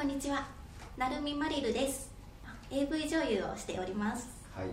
[0.00, 0.48] こんにちは、
[0.96, 2.10] なるみまりるです。
[2.70, 4.30] AV 女優をしております。
[4.50, 4.68] はい。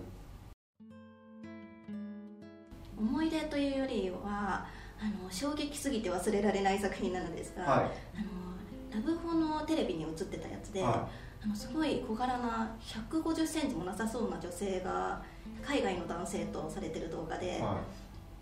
[2.98, 4.66] 思い出というよりは、
[4.98, 7.76] あの衝撃すぎて忘れられない作品なのですが、は
[8.16, 10.84] あのラブホのテレビに映ってたやつで、い。
[10.84, 11.10] は
[11.44, 15.22] あのすごい小柄な150センチもなさそうな女性が
[15.62, 17.62] 海外の男性とされてる動画で、い。
[17.62, 17.82] は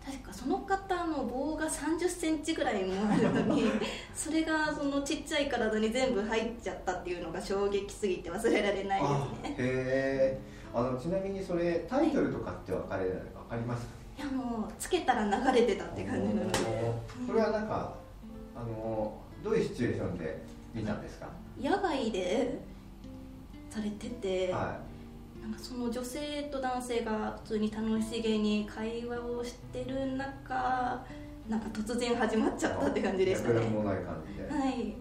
[0.06, 3.64] 確かその方の棒が30センチぐらいもあるのに
[4.14, 9.50] それがそのちっちゃい体に全部入っちゃったっていうのが衝撃すぎて忘れられないですね。
[9.50, 10.40] へえ
[10.72, 13.86] あのちなみにそれタイトルとかって分かれない分かります？
[13.86, 16.58] かいやもうつけたら流れてたって感じなので。
[17.26, 17.94] それはなんか
[18.54, 19.12] あの
[19.42, 20.40] どういうシチュエーションで
[20.72, 21.26] 見たんですか？
[21.60, 22.58] 野外で
[23.70, 24.78] されてて、は
[25.46, 31.06] なんかその女性と男性が普通に楽しげに会話をしてる中
[31.48, 33.60] なんか突然始まっいちゃったって感じでしたね。
[33.60, 34.48] もない感じで。
[34.48, 34.96] はい。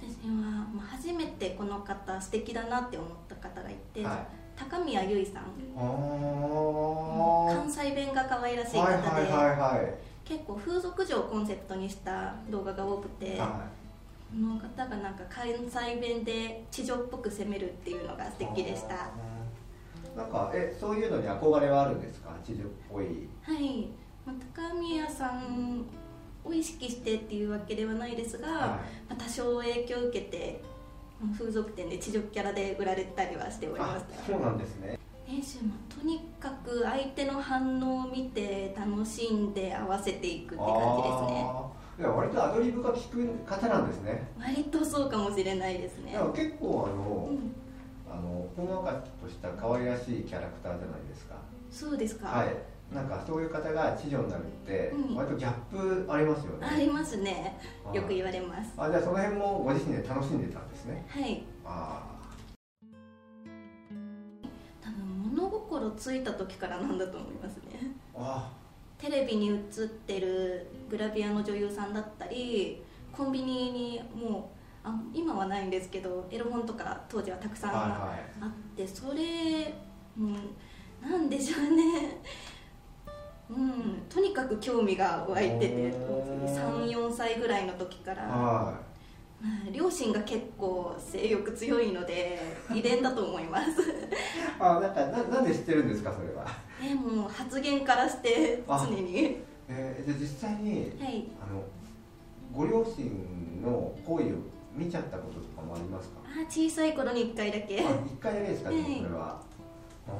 [0.00, 0.32] 私は、
[0.72, 4.26] まあ、初めてこの方素敵だなって思った方がいて、はい。
[4.54, 5.42] 高宮結衣さん。
[5.76, 5.80] あ
[7.60, 9.94] 関西弁が可愛らしいあ方で、はいはいはいはい。
[10.24, 13.83] 結構風俗嬢をコンセプトにした動画が多くて、はこ
[14.34, 19.10] の方がなんか関西弁で地上っぽく攻めるっていうのが素敵でした。
[20.16, 22.30] なんかえそういうのに憧れはあるんですか？
[22.44, 23.28] 地上っぽい。
[23.42, 23.88] はい、
[24.24, 25.84] まあ、高宮さん
[26.44, 30.60] を意識してっていうわけではないですが、はまあ、多少影響を受けて
[31.20, 34.98] まあ風俗店で地上キャラで売られたりはしておりまあしたそうなんですね。
[35.26, 40.66] 練習もとにかく相手の反応を見て楽しんで合わせていくって感
[40.98, 41.46] じですね
[42.02, 44.26] 割とアドリブが効く方なんですね。
[44.38, 46.12] 割とそうかもしれないですね。
[46.12, 47.54] でも結構あの、うん。
[48.10, 51.36] あのほんわかとした可愛らしいキャラクターじゃないですか。
[51.70, 52.94] そうですか、はい。
[52.94, 55.16] なんかそういう方が知女になるって、うん。
[55.16, 56.66] 割とギャップありますよね。
[56.66, 57.58] ありますね。
[57.84, 57.96] はい。
[57.96, 58.72] よく言われます。
[58.76, 61.04] あじゃあその辺もご自身で楽しんでたんですね。
[61.08, 61.44] はい。
[61.64, 62.02] あ
[64.80, 67.94] 多分物心ついた時からなんだと思いますね。
[68.14, 68.18] ー。
[68.18, 68.52] あ
[69.04, 72.82] テレビに映ってるグラビアの女優さんだったり
[73.12, 74.50] コンビニにも
[74.84, 77.80] うあ今はないんですけどエロ本とか当時はたくさんはい
[78.40, 79.74] あはってそれ、
[80.18, 80.34] うん、
[81.02, 82.18] なんでしょうね。
[83.50, 86.88] うんとにかく興味が湧いてておー。
[86.88, 88.93] 34歳ぐらいの時から、いはまあ
[89.72, 92.38] 両親が結構性欲強いので
[92.74, 93.82] 遺伝だと思います。
[93.82, 93.84] い
[94.58, 96.46] あなんかななんで知ってるんですかそれは？
[96.80, 99.38] でも発言からして常に。
[99.68, 101.26] えー、じゃあ実際にはい。
[101.42, 101.62] あの
[102.52, 104.28] ご両親の行為を
[104.74, 106.20] 見ちゃったこととかもありますか？
[106.24, 107.80] あ小さい頃に1回だけ。
[107.80, 108.82] あ一回だけですか、はい。
[108.82, 109.40] それは。
[110.08, 110.10] あ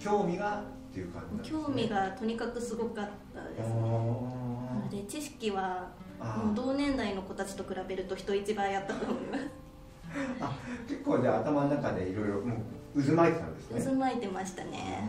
[0.00, 0.02] ー。
[0.04, 0.60] 興味が
[0.90, 1.60] っていう感じね。
[1.62, 3.74] 興味がとにかくすごかったですね。
[3.74, 9.44] なので知識はあもう同年代の子たちと比べると人一倍やったと思います。
[10.40, 10.52] あ
[10.88, 12.56] 結構じゃあ頭の中でいろいろも
[12.94, 13.84] う渦巻いてたんですね。
[13.84, 15.08] 渦巻いてましたね。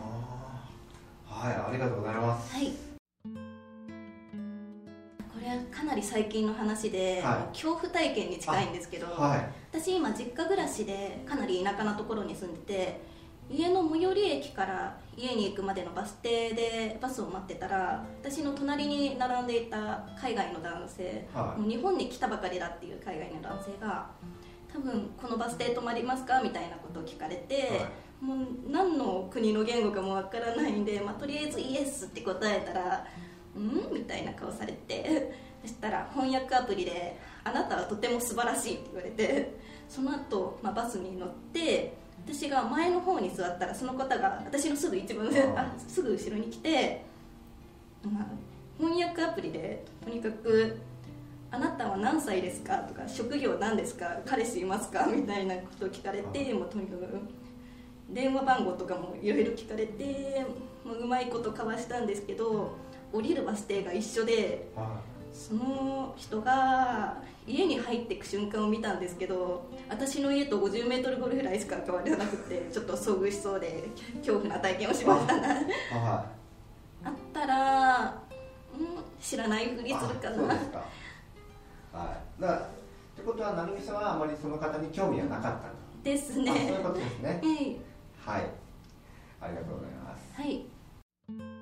[1.26, 2.54] はいありがとうございます。
[2.54, 2.72] はい。
[5.32, 7.56] これはかなり最近の話で、はい。
[7.56, 9.48] 恐怖体験に近いんですけど、はい。
[9.72, 13.00] 私今実家暮らしでかなり田舎なところに住んでて
[13.50, 21.60] 家の最寄り駅から家に行くまでのバス停でバスを待ってたら私の隣に並んでいた海外の男性、はい。
[21.60, 24.08] もう日本に来たばかりだっていう海外の男性が
[24.72, 26.40] 多分このバス停止まりますか？
[26.40, 27.90] みたいなことを聞かれて、は
[28.20, 28.38] もう
[28.70, 33.04] 何の国の言語かもわからないんで、まあ、とりあえずイエスって答えたら
[33.56, 35.32] 「うん?」みたいな顔されて
[35.62, 39.54] そしたら翻訳アプリで「あなたはとても素晴らしい」って言われて
[39.88, 47.04] その後、まあバスに乗って私が前の方に座ったらその方が私のすぐ一番上ああすぐ後ろに来て、
[48.04, 48.26] まあ、
[48.78, 50.78] 翻訳アプリでとにかく
[51.50, 57.06] あなたは何歳ですかとか職業何ですか彼氏いますかみたいなことを聞かれてもうとにかく
[58.10, 60.46] 電話番号とかもいろいろ聞かれて
[60.84, 62.76] もううまいこと交わしたんですけど
[63.12, 65.00] 降りるバス停が一緒では
[65.32, 67.16] その人が
[67.46, 73.88] 家に入っていく瞬間を見たんですけど私の家と 50m ぐらいしか変わらなくてちょっと遭遇しそうで
[74.18, 75.48] 恐怖な体験をしましたな。
[77.02, 78.22] あったら、
[78.78, 78.86] うん、
[79.20, 80.42] 知らないふいりするかな。
[81.92, 82.42] はい。
[82.42, 82.62] だっ
[83.16, 85.80] てことは成美さんはあまりその方に興味はなかったと。
[86.04, 87.40] ですあそういうねことですね。
[88.24, 88.46] は いはい。
[89.40, 90.40] ありがとうございます。
[90.40, 91.59] はい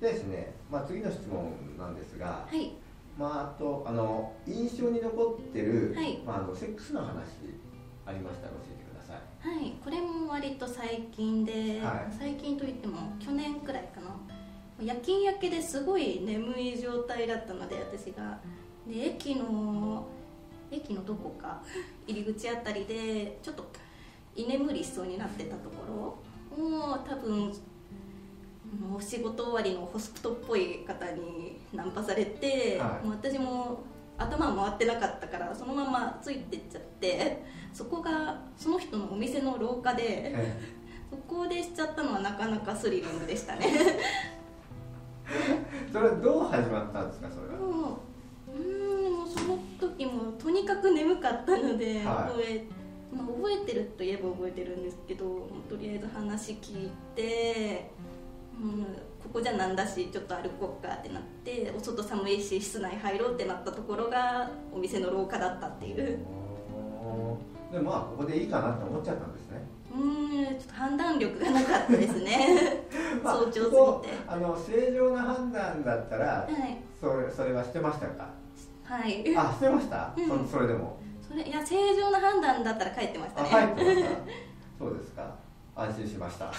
[0.00, 2.72] でですね、まあ、次の質問なんですが、はい。
[3.18, 6.18] まあ、あとあの印象に残ってる、はい。
[6.24, 7.08] まあ、あのセックスの話
[8.06, 9.60] ありましたら教えてください。
[9.60, 9.72] はい。
[9.82, 12.14] これも割と最近で、はい。
[12.16, 14.14] 最近といっても去年くらいかな。
[14.80, 18.38] 夜勤明けですごい眠い状態だったので私が。
[18.88, 20.06] で駅の
[20.70, 21.62] 駅のどこか
[22.06, 23.64] 入り口あたりでちょっと
[24.34, 27.52] 居眠りしそうになってたところもう多分
[28.96, 33.06] お仕事終わりのホストっぽい方にナンパされて、はい。
[33.06, 33.80] もう私も
[34.18, 40.60] 頭回ってなかったからそのままついてっちゃってそこがその人のお店の廊下でえ
[41.08, 43.66] そこでしちゃったのはなかなかスリリングでしたね。
[43.68, 43.98] え
[45.92, 47.58] それはどう始まったんですかそれは？
[47.60, 47.98] も
[48.48, 52.04] ううーんもうその時もとにかく眠かったので、はい。
[52.04, 52.64] 覚え
[53.10, 55.24] まあ、覚えてるといえば覚えてるんですけど
[55.68, 57.90] とりあえず話聞いて、
[58.60, 58.84] うん、
[59.22, 66.18] ここじゃなんだしちょっと歩こうかってなってお外寒いし室内入ろうってなったところがお店の廊下だったっていう。
[67.72, 69.62] でまあここでいいかなって思っちゃったんですね。
[69.94, 72.84] うーんちょっと判断力がなかったですね。
[73.22, 74.16] まあ早朝すぎて。
[74.26, 76.78] あの正常な判断だったらはい。
[77.00, 78.28] それそれはしてましたか？
[78.84, 79.36] はい。
[79.36, 80.46] あしてました、うん。
[80.46, 80.98] そそれでも。
[81.28, 84.08] それいや正常な判断だったら帰ってましたあね入ってました。
[84.78, 85.48] そうですか。
[85.76, 86.46] 安心しました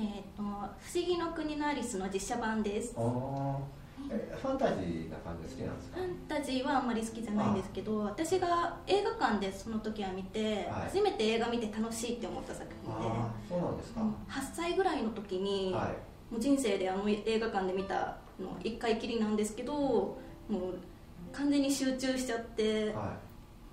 [0.00, 2.94] えっと「不思議の国のアリス」の実写版です。
[2.94, 5.98] ファンタジーな感じで好きなんですか？
[5.98, 10.66] ファンタジーはあんまり好きじゃないんですけど私が映画館でその時は見て、はい。
[10.86, 13.08] 初めて映画見て楽しいって思った作品で
[13.48, 14.08] そうなんですか、うん。
[14.08, 14.14] 8
[14.54, 16.32] 歳ぐらいの時に、はい。
[16.32, 20.16] もう人生であの映画館で見たの1回きりなんですけども
[20.50, 20.78] う
[21.32, 23.12] 完全に集中しちゃっては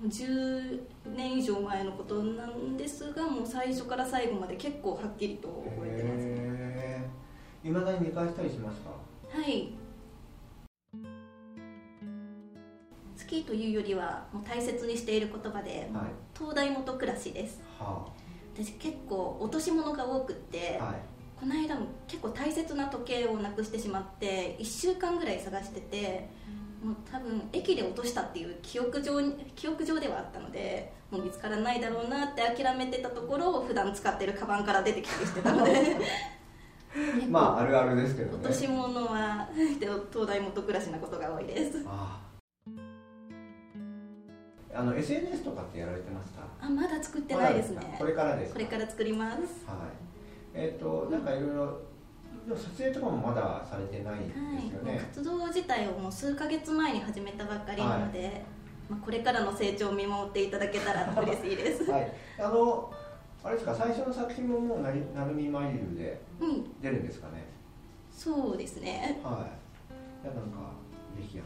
[0.06, 0.80] 10
[1.16, 8.92] 年以上前のことなんですがもう最初から最後まで結構はっきりとい覚えてますいまだに見返したりしますか？
[9.30, 9.74] はい。
[13.20, 16.04] 好きというよりはもう大切にしている言葉で、はい。
[16.38, 17.60] 東大元暮らしです。
[17.78, 18.08] は
[18.54, 20.96] 私結構落とし物が多くって、あはい。
[21.38, 26.30] この間も結構大切な時計をなくしてしまって1週間ぐらい探してて
[26.84, 35.98] もう多分駅で落としたっていう記憶上に記憶上ではあったのでもう見つからないだろうなって諦めてたところ普段使ってるカバンから出てきたりしてたので。
[37.30, 38.44] まああるあるですけどね。
[38.44, 39.48] 落とし物は
[39.80, 41.84] 東大元暮らしなことが多いです。
[44.74, 46.42] あの SNS とかってやられてますか？
[46.62, 47.96] あまだ作ってないですね。
[47.98, 48.60] これからですか？
[48.60, 49.38] これから作ります。
[49.38, 49.46] はい。
[50.54, 51.80] えっ、となんかいろいろ
[52.48, 54.38] でも撮影とかもまだされてないんです
[54.74, 58.42] よはい、ね、活動自体をもう数ヶ月前に始めたばっかりなので、
[58.90, 62.90] まあ、これからの成長を見守っていただけたら嬉しいです、 はい、あの
[63.44, 65.04] あれですか最初の作品ももうなる
[65.36, 66.82] みマイルでうん。
[66.82, 67.44] 出るんですかね？
[68.12, 69.20] そうですね。
[69.24, 69.48] は
[70.24, 70.26] い。
[70.26, 70.72] いやなんか
[71.16, 71.42] ぜひあ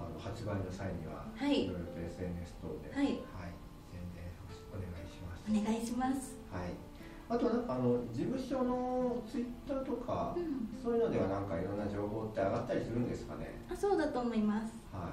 [0.00, 1.64] のあの発売の際にははい。
[1.64, 2.94] いろいろと SNS 等で。
[2.94, 3.06] はい。
[3.06, 4.24] 宣伝
[4.70, 5.44] お願いします。
[5.48, 6.87] お願いします、はい
[7.30, 13.60] あとなんかあの事務所のツイッターとか、うん、そういうのではなんかいろんな情報って上がったりするんですかね？
[13.70, 14.72] あそうだと思います。
[14.92, 15.12] は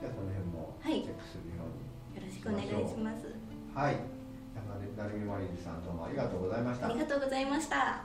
[0.00, 1.02] じゃあその辺もはい。
[1.02, 1.72] チェックするよう
[2.12, 3.32] によろしくお願いします。
[3.74, 3.96] はい、
[4.96, 6.88] なるみマリルさんどうもありがとうございました。
[6.88, 8.04] ありがとうございました